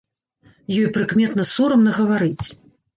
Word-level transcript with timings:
Ёй 0.79 0.89
прыкметна 0.97 1.47
сорамна 1.53 1.91
гаварыць. 2.03 2.45